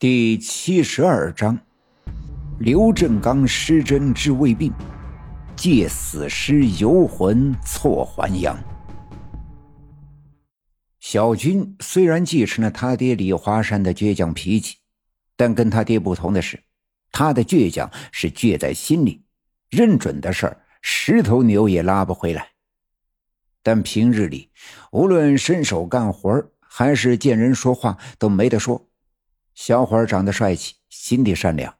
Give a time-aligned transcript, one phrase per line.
[0.00, 1.58] 第七十二章：
[2.60, 4.72] 刘振刚失真治未病，
[5.56, 8.56] 借死尸游魂错还阳。
[11.00, 14.76] 小军虽然继承了他爹李华山的倔强脾气，
[15.34, 16.62] 但跟他爹不同的是，
[17.10, 19.24] 他的倔强是倔在心里，
[19.68, 22.50] 认准的事儿，十头牛也拉不回来。
[23.64, 24.52] 但平日里，
[24.92, 28.87] 无论伸手干活还是见人说话，都没得说。
[29.58, 31.74] 小伙儿长得帅气，心地善良，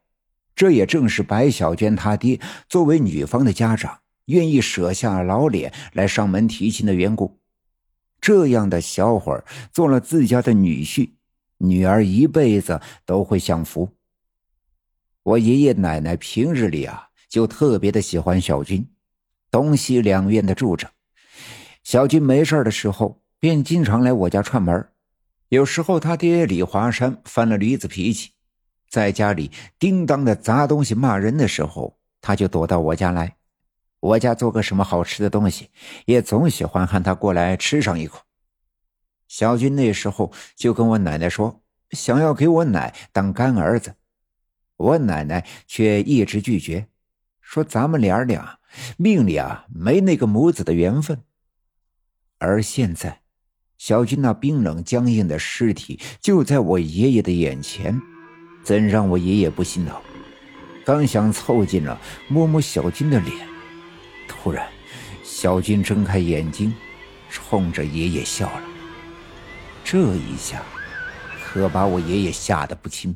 [0.53, 2.37] 这也正是白小娟她爹
[2.67, 7.39] 作为女方的家长，愿意舍下老脸来上门提亲的缘故。
[8.19, 11.11] 这样的小伙儿做了自家的女婿，
[11.59, 13.89] 女儿一辈子都会享福。
[15.23, 18.85] 我爷爷奶奶平日里啊，就特别的喜欢小军，
[19.49, 20.91] 东西两院的住着。
[21.83, 24.85] 小军没事的时候，便经常来我家串门
[25.49, 28.33] 有时候他爹李华山犯了驴子脾气，
[28.87, 33.35] 在家里叮当的砸东西骂人的时候，他就躲到我家来。
[33.99, 35.71] 我家做个什么好吃的东西，
[36.05, 38.21] 也总喜欢喊他过来吃上一口。
[39.27, 43.95] 小军那时候就跟我奶奶说，想要给我奶当干儿子，
[44.77, 46.87] 我奶奶却一直拒绝，
[47.41, 48.59] 说咱们俩俩
[48.97, 51.23] 命里啊没那个母子的缘分。
[52.37, 53.21] 而现在。
[53.79, 57.97] 小军那冰冷僵硬的尸体就在我爷爷的眼前，
[58.61, 59.95] 怎让我爷爷不心疼？
[60.85, 63.33] 刚想凑近了摸摸小军的脸，
[64.27, 64.67] 突然，
[65.23, 66.75] 小军睁开眼睛，
[67.29, 68.63] 冲着爷爷笑了。
[69.81, 70.61] 这一下，
[71.41, 73.15] 可把我爷爷吓得不轻。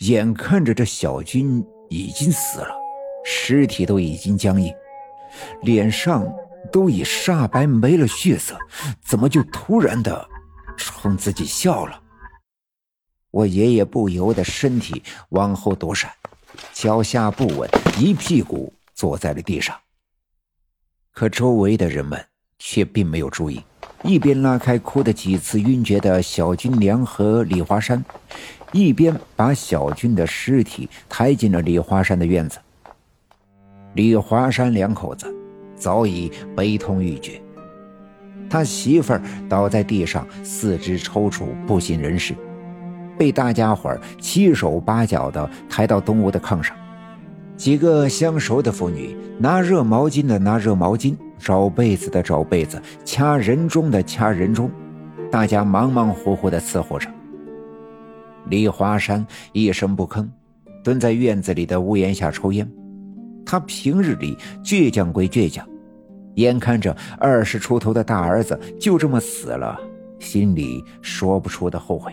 [0.00, 2.76] 眼看着这小军已经死了，
[3.24, 4.70] 尸体都已经僵硬，
[5.62, 6.30] 脸上……
[6.66, 8.58] 都已煞白没了血色，
[9.02, 10.28] 怎么就突然的
[10.76, 12.00] 冲自己笑了？
[13.30, 16.10] 我爷爷不由得身体往后躲闪，
[16.72, 19.76] 脚下不稳，一屁股坐在了地上。
[21.12, 22.24] 可周围的人们
[22.58, 23.62] 却并没有注意，
[24.02, 28.02] 一边拉开哭得几次晕厥的小军娘和李华山，
[28.72, 32.58] 一边把小军的尸体抬进了李华山的院子。
[33.92, 35.35] 李华山两口子。
[35.76, 37.40] 早已悲痛欲绝，
[38.48, 42.34] 他媳妇儿倒在地上，四肢抽搐，不省人事，
[43.18, 46.76] 被大家伙儿七手八脚的抬到东屋的炕上。
[47.56, 54.70] 几个相熟的妇女拿热毛巾的拿热毛巾，找被子的找被子，掐人中的掐人中，
[55.30, 57.08] 大家忙忙活活的伺候着。
[58.48, 60.28] 李华山一声不吭，
[60.84, 62.70] 蹲在院子里的屋檐下抽烟。
[63.46, 65.66] 他平日里倔强归倔强，
[66.34, 69.80] 眼看着二十出头的大儿子就这么死了，
[70.18, 72.12] 心里说不出的后悔。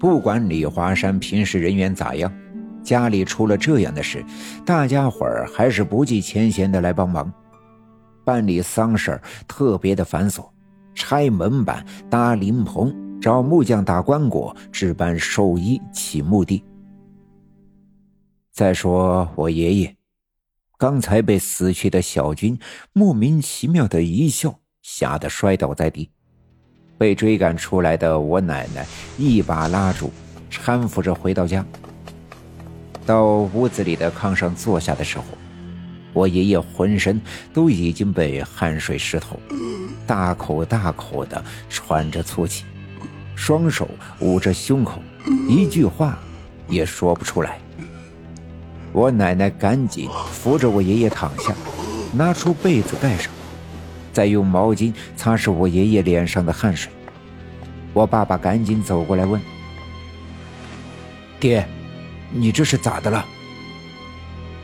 [0.00, 2.32] 不管李华山平时人缘咋样，
[2.82, 4.24] 家里出了这样的事，
[4.66, 7.32] 大家伙儿还是不计前嫌的来帮忙。
[8.24, 10.44] 办理丧事特别的繁琐，
[10.94, 16.64] 拆门板、搭灵棚、找木匠打棺椁、置办寿衣、起墓地。
[18.52, 19.96] 再说我爷爷，
[20.76, 22.58] 刚才被死去的小军
[22.92, 26.10] 莫名其妙的一笑吓得摔倒在地，
[26.98, 28.86] 被追赶出来的我奶奶
[29.16, 30.10] 一把拉住，
[30.50, 31.64] 搀扶着回到家。
[33.06, 35.24] 到屋子里的炕上坐下的时候，
[36.12, 37.18] 我爷爷浑身
[37.54, 39.40] 都已经被汗水湿透，
[40.06, 42.66] 大口大口的喘着粗气，
[43.34, 43.88] 双手
[44.20, 45.00] 捂着胸口，
[45.48, 46.18] 一句话
[46.68, 47.58] 也说不出来。
[48.92, 51.54] 我奶奶赶紧扶着我爷爷躺下，
[52.12, 53.32] 拿出被子盖上，
[54.12, 56.92] 再用毛巾擦拭我爷爷脸上的汗水。
[57.94, 59.40] 我爸爸赶紧走过来问
[61.40, 61.66] ：“爹，
[62.30, 63.24] 你这是咋的了？”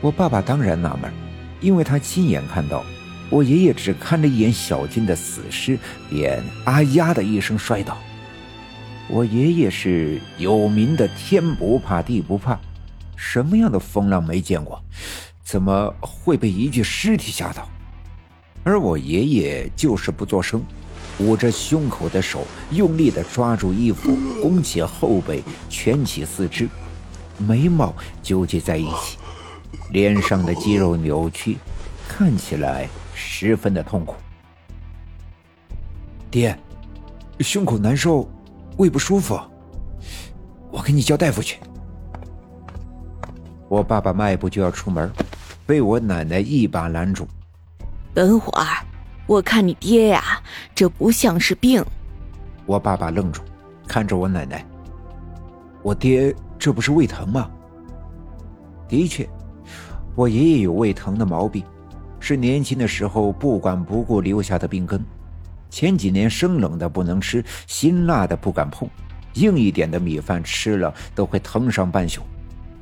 [0.01, 1.11] 我爸爸当然纳闷，
[1.59, 2.83] 因为他亲眼看到
[3.29, 5.77] 我爷爷只看了一眼小军的死尸，
[6.09, 7.97] 便“啊呀”的一声摔倒。
[9.07, 12.59] 我爷爷是有名的天不怕地不怕。
[13.21, 14.81] 什么样的风浪没见过？
[15.43, 17.67] 怎么会被一具尸体吓到？
[18.63, 20.63] 而我爷爷就是不作声，
[21.19, 26.69] 捂着胸口的手用力的抓住衣服，弓起后背，蜷起四肢，
[27.37, 27.93] 眉毛
[28.23, 29.17] 纠结在一起，
[29.91, 31.57] 脸上的肌肉扭曲，
[32.07, 34.15] 看起来十分的痛苦。
[36.31, 36.57] 爹，
[37.41, 38.29] 胸口难受，
[38.77, 39.37] 胃不舒服，
[40.71, 41.57] 我给你叫大夫去。
[43.69, 45.09] 我爸爸迈步就要出门，
[45.63, 47.27] 被我奶奶一把拦住。
[48.15, 48.83] 等会儿，
[49.27, 50.41] 我看你爹呀，
[50.73, 51.85] 这不像是病。
[52.65, 53.43] 我爸爸愣住，
[53.87, 54.65] 看着我奶奶。
[55.83, 57.47] 我爹这不是胃疼吗？
[58.87, 59.29] 的确，
[60.15, 61.63] 我爷爷有胃疼的毛病，
[62.19, 64.99] 是年轻的时候不管不顾留下的病根。
[65.69, 68.89] 前几年生冷的不能吃，辛辣的不敢碰，
[69.35, 72.23] 硬一点的米饭吃了都会疼上半宿，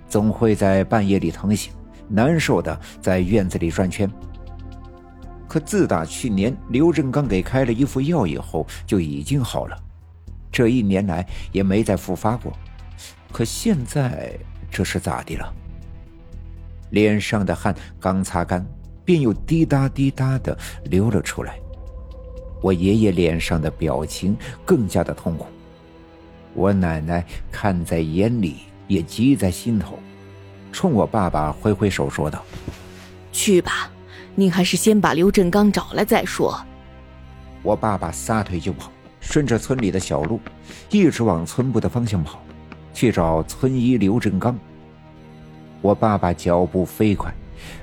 [0.07, 1.71] 总会在半夜里疼醒，
[2.07, 4.09] 难受的在院子里转圈。
[5.48, 9.77] 可自打去年刘振刚给开了一副药以后，就已经好了，
[10.51, 12.51] 这一年来也没再复发过。
[13.31, 14.38] 可现在
[14.69, 15.54] 这是咋的了？
[16.92, 18.65] 脸上的汗刚擦干，
[19.03, 21.57] 便又滴答滴答的流了出来。
[22.62, 25.45] 我爷爷脸上的表情更加的痛苦，
[26.53, 28.57] 我奶奶看在眼里，
[28.88, 30.00] 也急在心头，
[30.72, 32.44] 冲我爸爸挥挥手说道
[33.31, 33.92] ：“去吧，
[34.36, 36.60] 你还是先把刘振刚找来再说。”
[37.63, 40.39] 我爸爸撒腿就跑，顺着村里的小路，
[40.89, 42.42] 一直往村部的方向跑。
[42.94, 44.57] 去找村医刘振刚。
[45.84, 47.31] 我爸爸脚步飞快，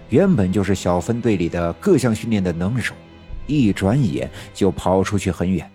[0.09, 2.93] 原本就是小分队里的各项训练的能手，
[3.47, 5.71] 一转眼就跑出去很远。